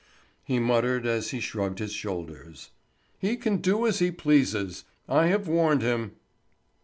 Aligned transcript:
He 0.43 0.57
muttered, 0.57 1.05
as 1.05 1.29
he 1.29 1.39
shrugged 1.39 1.77
his 1.77 1.93
shoulders. 1.93 2.71
"He 3.19 3.37
can 3.37 3.57
do 3.57 3.85
as 3.85 3.99
he 3.99 4.09
pleases. 4.09 4.83
I 5.07 5.27
have 5.27 5.47
warned 5.47 5.83
him." 5.83 6.13